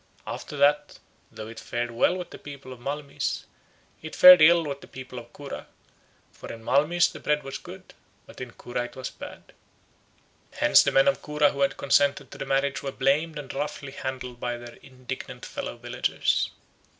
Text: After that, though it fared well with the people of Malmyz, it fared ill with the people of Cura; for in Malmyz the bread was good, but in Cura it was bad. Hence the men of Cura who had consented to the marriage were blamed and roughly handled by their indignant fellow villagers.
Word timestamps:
After 0.25 0.57
that, 0.57 0.97
though 1.31 1.47
it 1.47 1.59
fared 1.59 1.91
well 1.91 2.17
with 2.17 2.31
the 2.31 2.39
people 2.39 2.73
of 2.73 2.79
Malmyz, 2.79 3.45
it 4.01 4.15
fared 4.15 4.41
ill 4.41 4.63
with 4.65 4.81
the 4.81 4.87
people 4.87 5.19
of 5.19 5.31
Cura; 5.31 5.67
for 6.31 6.51
in 6.51 6.63
Malmyz 6.63 7.11
the 7.11 7.19
bread 7.19 7.43
was 7.43 7.59
good, 7.59 7.93
but 8.25 8.41
in 8.41 8.49
Cura 8.53 8.85
it 8.85 8.95
was 8.95 9.11
bad. 9.11 9.53
Hence 10.53 10.81
the 10.81 10.91
men 10.91 11.07
of 11.07 11.21
Cura 11.21 11.51
who 11.51 11.61
had 11.61 11.77
consented 11.77 12.31
to 12.31 12.39
the 12.39 12.47
marriage 12.47 12.81
were 12.81 12.91
blamed 12.91 13.37
and 13.37 13.53
roughly 13.53 13.91
handled 13.91 14.39
by 14.39 14.57
their 14.57 14.77
indignant 14.81 15.45
fellow 15.45 15.77
villagers. 15.77 16.49